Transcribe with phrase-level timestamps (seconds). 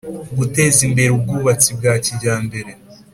[0.37, 2.71] Guteza imbere ubwubatsi bwa kijyambere